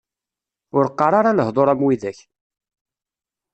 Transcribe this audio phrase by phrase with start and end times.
[0.77, 2.17] Ur qqar ara lehdur am widak!